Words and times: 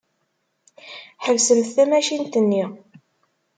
Ḥebsent 1.25 1.73
tamacint-nni. 1.75 2.63